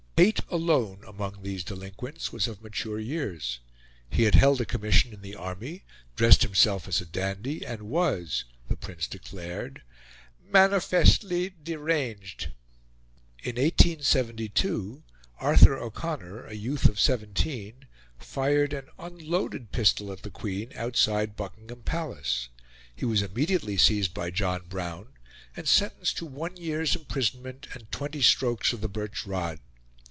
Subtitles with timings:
[0.21, 3.57] Pate, alone among these delinquents, was of mature years;
[4.07, 5.83] he had held a commission in the Army,
[6.15, 9.81] dressed himself as a dandy, and was, the Prince declared,
[10.47, 12.51] "manifestly deranged."
[13.39, 15.01] In 1872
[15.39, 17.87] Arthur O'Connor, a youth of seventeen,
[18.19, 22.49] fired an unloaded pistol at the Queen outside Buckingham Palace;
[22.95, 25.13] he was immediately seized by John Brown,
[25.57, 29.57] and sentenced to one year's imprisonment and twenty strokes of the birch rod.